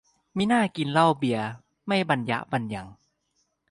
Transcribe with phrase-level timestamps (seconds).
[0.37, 1.47] มิน่ากินเหล้าเบียร์
[1.87, 2.87] ไม่บันยะบันยัง